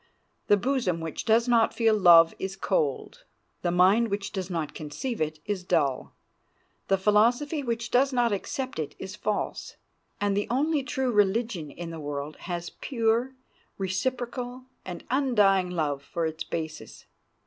The 0.47 0.57
bosom 0.57 0.99
which 0.99 1.25
does 1.25 1.47
not 1.47 1.75
feel 1.75 1.95
love 1.95 2.33
is 2.39 2.55
cold; 2.55 3.23
the 3.61 3.69
mind 3.69 4.07
which 4.09 4.31
does 4.31 4.49
not 4.49 4.73
conceive 4.73 5.21
it 5.21 5.37
is 5.45 5.63
dull; 5.63 6.15
the 6.87 6.97
philosophy 6.97 7.61
which 7.61 7.91
does 7.91 8.11
not 8.11 8.31
accept 8.31 8.79
it 8.79 8.95
is 8.97 9.15
false; 9.15 9.75
and 10.19 10.35
the 10.35 10.47
only 10.49 10.81
true 10.81 11.11
religion 11.11 11.69
in 11.69 11.91
the 11.91 11.99
world 11.99 12.35
has 12.49 12.71
pure, 12.71 13.35
reciprocal, 13.77 14.63
and 14.83 15.03
undying 15.11 15.69
love 15.69 16.01
for 16.01 16.25
its 16.25 16.43
basis. 16.43 17.05